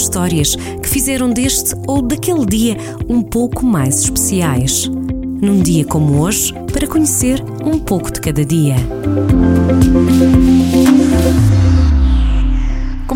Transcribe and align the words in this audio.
histórias 0.00 0.56
que 0.56 0.88
fizeram 0.88 1.30
deste 1.30 1.74
ou 1.86 2.02
daquele 2.02 2.46
dia 2.46 2.76
um 3.08 3.22
pouco 3.22 3.64
mais 3.64 4.00
especiais. 4.02 4.88
Num 5.40 5.60
dia 5.60 5.84
como 5.84 6.20
hoje, 6.20 6.52
para 6.72 6.86
conhecer 6.86 7.42
um 7.64 7.78
pouco 7.78 8.12
de 8.12 8.20
cada 8.20 8.44
dia. 8.44 8.76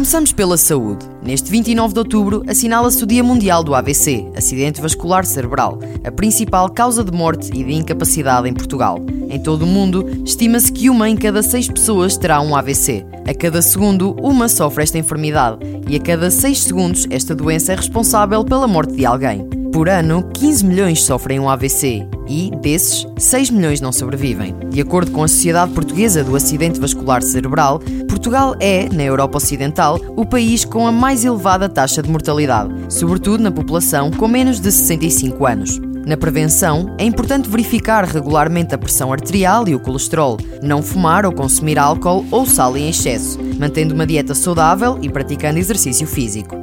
Começamos 0.02 0.32
pela 0.32 0.56
saúde. 0.56 1.06
Neste 1.22 1.48
29 1.48 1.94
de 1.94 2.00
outubro 2.00 2.42
assinala-se 2.48 3.04
o 3.04 3.06
Dia 3.06 3.22
Mundial 3.22 3.62
do 3.62 3.72
AVC, 3.72 4.26
Acidente 4.36 4.80
Vascular 4.80 5.24
Cerebral, 5.24 5.78
a 6.02 6.10
principal 6.10 6.68
causa 6.68 7.04
de 7.04 7.12
morte 7.12 7.52
e 7.56 7.62
de 7.62 7.72
incapacidade 7.72 8.48
em 8.48 8.52
Portugal. 8.52 8.98
Em 9.30 9.40
todo 9.40 9.62
o 9.62 9.66
mundo, 9.66 10.04
estima-se 10.26 10.72
que 10.72 10.90
uma 10.90 11.08
em 11.08 11.16
cada 11.16 11.40
seis 11.40 11.68
pessoas 11.68 12.16
terá 12.16 12.40
um 12.40 12.56
AVC. 12.56 13.06
A 13.24 13.32
cada 13.32 13.62
segundo, 13.62 14.16
uma 14.20 14.48
sofre 14.48 14.82
esta 14.82 14.98
enfermidade 14.98 15.58
e 15.88 15.94
a 15.94 16.00
cada 16.00 16.32
seis 16.32 16.64
segundos, 16.64 17.06
esta 17.08 17.32
doença 17.32 17.72
é 17.72 17.76
responsável 17.76 18.44
pela 18.44 18.66
morte 18.66 18.96
de 18.96 19.06
alguém. 19.06 19.61
Por 19.72 19.88
ano, 19.88 20.22
15 20.34 20.66
milhões 20.66 21.02
sofrem 21.02 21.40
um 21.40 21.48
AVC 21.48 22.06
e, 22.28 22.50
desses, 22.60 23.06
6 23.16 23.48
milhões 23.48 23.80
não 23.80 23.90
sobrevivem. 23.90 24.54
De 24.68 24.82
acordo 24.82 25.10
com 25.10 25.22
a 25.22 25.28
Sociedade 25.28 25.72
Portuguesa 25.72 26.22
do 26.22 26.36
Acidente 26.36 26.78
Vascular 26.78 27.22
Cerebral, 27.22 27.80
Portugal 28.06 28.54
é, 28.60 28.86
na 28.90 29.02
Europa 29.02 29.38
Ocidental, 29.38 29.98
o 30.14 30.26
país 30.26 30.66
com 30.66 30.86
a 30.86 30.92
mais 30.92 31.24
elevada 31.24 31.70
taxa 31.70 32.02
de 32.02 32.10
mortalidade, 32.10 32.70
sobretudo 32.90 33.42
na 33.42 33.50
população 33.50 34.10
com 34.10 34.28
menos 34.28 34.60
de 34.60 34.70
65 34.70 35.46
anos. 35.46 35.80
Na 36.04 36.18
prevenção, 36.18 36.94
é 36.98 37.04
importante 37.04 37.48
verificar 37.48 38.04
regularmente 38.04 38.74
a 38.74 38.78
pressão 38.78 39.10
arterial 39.10 39.66
e 39.68 39.74
o 39.74 39.80
colesterol, 39.80 40.36
não 40.60 40.82
fumar 40.82 41.24
ou 41.24 41.32
consumir 41.32 41.78
álcool 41.78 42.26
ou 42.30 42.44
sal 42.44 42.76
em 42.76 42.90
excesso, 42.90 43.38
mantendo 43.58 43.94
uma 43.94 44.06
dieta 44.06 44.34
saudável 44.34 44.98
e 45.00 45.08
praticando 45.08 45.58
exercício 45.58 46.06
físico. 46.06 46.60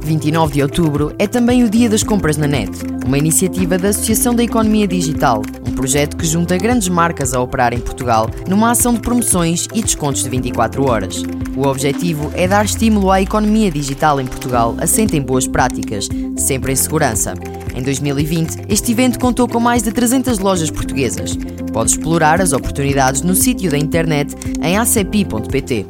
29 0.00 0.54
de 0.54 0.62
outubro 0.62 1.14
é 1.18 1.26
também 1.26 1.64
o 1.64 1.70
Dia 1.70 1.88
das 1.88 2.02
Compras 2.02 2.36
na 2.36 2.46
Net, 2.46 2.70
uma 3.06 3.18
iniciativa 3.18 3.76
da 3.76 3.88
Associação 3.88 4.34
da 4.34 4.42
Economia 4.42 4.86
Digital, 4.86 5.42
um 5.66 5.72
projeto 5.72 6.16
que 6.16 6.26
junta 6.26 6.56
grandes 6.56 6.88
marcas 6.88 7.34
a 7.34 7.40
operar 7.40 7.72
em 7.72 7.80
Portugal 7.80 8.30
numa 8.48 8.70
ação 8.70 8.94
de 8.94 9.00
promoções 9.00 9.66
e 9.74 9.82
descontos 9.82 10.22
de 10.22 10.28
24 10.28 10.88
horas. 10.88 11.22
O 11.56 11.66
objetivo 11.66 12.30
é 12.34 12.46
dar 12.46 12.64
estímulo 12.64 13.10
à 13.10 13.20
economia 13.20 13.70
digital 13.70 14.20
em 14.20 14.26
Portugal 14.26 14.76
assente 14.78 15.16
em 15.16 15.22
boas 15.22 15.46
práticas, 15.46 16.08
sempre 16.36 16.72
em 16.72 16.76
segurança. 16.76 17.34
Em 17.74 17.82
2020, 17.82 18.66
este 18.68 18.92
evento 18.92 19.18
contou 19.18 19.46
com 19.48 19.60
mais 19.60 19.82
de 19.82 19.92
300 19.92 20.38
lojas 20.38 20.70
portuguesas. 20.70 21.36
Pode 21.72 21.90
explorar 21.90 22.40
as 22.40 22.52
oportunidades 22.52 23.22
no 23.22 23.34
sítio 23.34 23.70
da 23.70 23.78
internet 23.78 24.34
em 24.62 24.76
acepi.pt. 24.76 25.86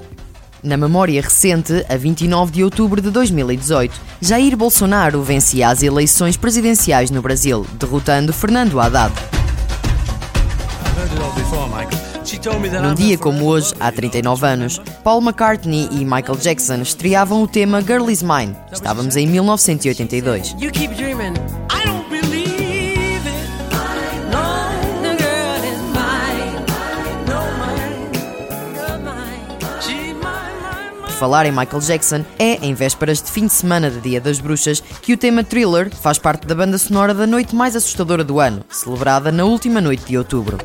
Na 0.62 0.76
memória 0.76 1.22
recente, 1.22 1.86
a 1.88 1.96
29 1.96 2.50
de 2.50 2.64
outubro 2.64 3.00
de 3.00 3.10
2018, 3.10 4.00
Jair 4.20 4.56
Bolsonaro 4.56 5.22
vencia 5.22 5.68
as 5.68 5.84
eleições 5.84 6.36
presidenciais 6.36 7.12
no 7.12 7.22
Brasil, 7.22 7.64
derrotando 7.74 8.32
Fernando 8.32 8.80
Haddad. 8.80 9.14
Num 12.82 12.94
dia 12.94 13.16
como 13.16 13.44
hoje, 13.46 13.72
há 13.78 13.92
39 13.92 14.46
anos, 14.46 14.82
Paul 15.04 15.22
McCartney 15.22 15.88
e 15.92 16.04
Michael 16.04 16.36
Jackson 16.36 16.82
estreavam 16.82 17.40
o 17.42 17.46
tema 17.46 17.80
Girl 17.80 18.10
Is 18.10 18.22
Mine. 18.22 18.56
Estávamos 18.72 19.14
em 19.14 19.28
1982. 19.28 20.56
Falar 31.18 31.46
em 31.46 31.50
Michael 31.50 31.80
Jackson, 31.80 32.24
é 32.38 32.64
em 32.64 32.72
vésperas 32.74 33.20
de 33.20 33.28
fim 33.30 33.46
de 33.46 33.52
semana 33.52 33.90
de 33.90 34.00
Dia 34.00 34.20
das 34.20 34.38
Bruxas 34.38 34.80
que 35.02 35.12
o 35.12 35.16
tema 35.16 35.42
Thriller 35.42 35.90
faz 35.90 36.16
parte 36.16 36.46
da 36.46 36.54
banda 36.54 36.78
sonora 36.78 37.12
da 37.12 37.26
noite 37.26 37.56
mais 37.56 37.74
assustadora 37.74 38.22
do 38.22 38.38
ano, 38.38 38.64
celebrada 38.70 39.32
na 39.32 39.44
última 39.44 39.80
noite 39.80 40.04
de 40.04 40.16
outubro. 40.16 40.58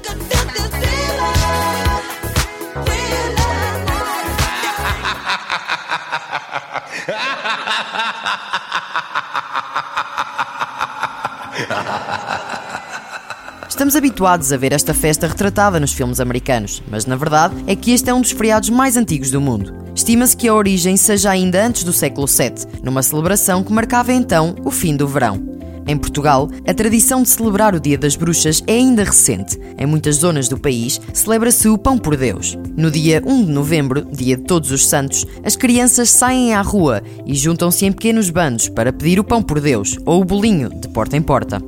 Estamos 13.68 13.96
habituados 13.96 14.54
a 14.54 14.58
ver 14.58 14.72
esta 14.72 14.94
festa 14.94 15.28
retratada 15.28 15.80
nos 15.80 15.94
filmes 15.94 16.20
americanos, 16.20 16.84
mas 16.92 17.08
na 17.08 17.16
verdade 17.16 17.56
é 17.66 17.76
que 17.76 17.92
este 17.92 18.12
é 18.12 18.14
um 18.14 18.22
dos 18.22 18.32
feriados 18.32 18.70
mais 18.70 18.96
antigos 18.96 19.32
do 19.32 19.42
mundo. 19.42 19.83
Estima-se 20.04 20.36
que 20.36 20.50
a 20.50 20.54
origem 20.54 20.98
seja 20.98 21.32
ainda 21.32 21.66
antes 21.66 21.86
do 21.86 21.94
século 21.94 22.28
VII, 22.28 22.82
numa 22.84 23.02
celebração 23.02 23.64
que 23.64 23.72
marcava 23.72 24.12
então 24.12 24.54
o 24.66 24.70
fim 24.70 24.98
do 24.98 25.08
verão. 25.08 25.42
Em 25.88 25.98
Portugal, 25.98 26.50
a 26.68 26.74
tradição 26.74 27.24
de 27.24 27.30
celebrar 27.30 27.74
o 27.74 27.80
Dia 27.80 27.98
das 27.98 28.18
Bruxas 28.18 28.62
é 28.68 28.74
ainda 28.74 29.06
recente. 29.06 29.58
Em 29.78 29.86
muitas 29.86 30.18
zonas 30.18 30.50
do 30.50 30.60
país, 30.60 31.00
celebra-se 31.14 31.70
o 31.70 31.78
Pão 31.78 31.98
por 31.98 32.18
Deus. 32.18 32.58
No 32.76 32.92
dia 32.92 33.24
1 33.26 33.46
de 33.46 33.52
novembro, 33.54 34.06
dia 34.12 34.36
de 34.36 34.44
Todos 34.44 34.72
os 34.72 34.86
Santos, 34.86 35.26
as 35.42 35.56
crianças 35.56 36.10
saem 36.10 36.54
à 36.54 36.62
rua 36.62 37.02
e 37.26 37.34
juntam-se 37.34 37.86
em 37.86 37.92
pequenos 37.94 38.30
bandos 38.30 38.68
para 38.68 38.92
pedir 38.92 39.22
o 39.22 39.24
Pão 39.24 39.42
por 39.42 39.62
Deus 39.62 39.98
ou 40.06 40.20
o 40.22 40.26
bolinho, 40.26 40.68
de 40.68 40.90
porta 40.90 41.16
em 41.16 41.22
porta. 41.22 41.62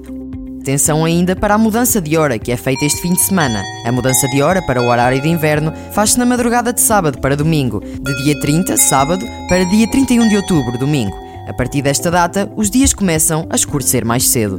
Atenção 0.65 1.05
ainda 1.05 1.35
para 1.35 1.53
a 1.53 1.57
mudança 1.59 2.01
de 2.01 2.17
hora 2.17 2.39
que 2.39 2.51
é 2.51 2.57
feita 2.57 2.85
este 2.85 2.99
fim 2.99 3.13
de 3.13 3.21
semana. 3.21 3.63
A 3.85 3.91
mudança 3.91 4.27
de 4.27 4.41
hora 4.41 4.63
para 4.63 4.81
o 4.81 4.87
horário 4.87 5.21
de 5.21 5.29
inverno 5.29 5.71
faz-se 5.91 6.17
na 6.17 6.25
madrugada 6.25 6.73
de 6.73 6.81
sábado 6.81 7.19
para 7.19 7.37
domingo, 7.37 7.81
de 7.81 8.23
dia 8.23 8.39
30, 8.39 8.75
sábado, 8.75 9.23
para 9.47 9.63
dia 9.63 9.87
31 9.87 10.27
de 10.27 10.37
outubro, 10.37 10.75
domingo. 10.75 11.15
A 11.47 11.53
partir 11.53 11.83
desta 11.83 12.09
data, 12.09 12.51
os 12.55 12.71
dias 12.71 12.95
começam 12.95 13.45
a 13.47 13.55
escurecer 13.55 14.03
mais 14.03 14.27
cedo. 14.27 14.57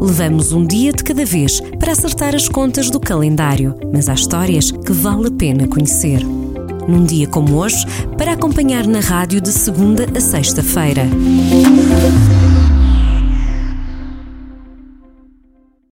Levamos 0.00 0.52
um 0.52 0.64
dia 0.64 0.92
de 0.92 1.02
cada 1.02 1.24
vez 1.24 1.60
para 1.80 1.90
acertar 1.90 2.36
as 2.36 2.48
contas 2.48 2.88
do 2.88 3.00
calendário, 3.00 3.74
mas 3.92 4.08
há 4.08 4.14
histórias 4.14 4.70
que 4.70 4.92
vale 4.92 5.26
a 5.26 5.32
pena 5.32 5.66
conhecer. 5.66 6.24
Num 6.86 7.02
dia 7.02 7.26
como 7.26 7.56
hoje, 7.56 7.84
para 8.16 8.34
acompanhar 8.34 8.86
na 8.86 9.00
rádio 9.00 9.40
de 9.40 9.50
segunda 9.50 10.06
a 10.16 10.20
sexta-feira. 10.20 11.02